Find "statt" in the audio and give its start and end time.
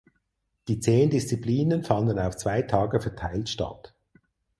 3.49-3.93